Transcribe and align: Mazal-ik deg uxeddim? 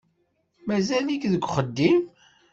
Mazal-ik 0.67 1.23
deg 1.33 1.43
uxeddim? 1.47 1.99